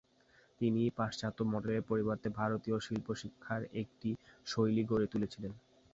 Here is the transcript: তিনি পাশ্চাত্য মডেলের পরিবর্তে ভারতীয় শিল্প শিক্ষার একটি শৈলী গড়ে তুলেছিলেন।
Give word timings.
তিনি 0.61 0.81
পাশ্চাত্য 0.97 1.39
মডেলের 1.51 1.87
পরিবর্তে 1.89 2.27
ভারতীয় 2.39 2.77
শিল্প 2.79 3.07
শিক্ষার 3.21 3.61
একটি 3.81 4.09
শৈলী 4.47 4.83
গড়ে 4.83 5.07
তুলেছিলেন। 5.07 5.53